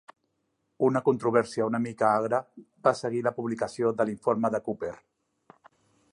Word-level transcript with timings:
Una 0.85 1.01
controvèrsia 1.09 1.67
una 1.71 1.81
mica 1.83 2.07
agre 2.11 2.39
va 2.87 2.93
seguir 3.01 3.21
la 3.27 3.33
publicació 3.35 3.91
de 3.99 4.07
l'informe 4.11 4.51
de 4.57 4.63
Cooper. 4.69 4.93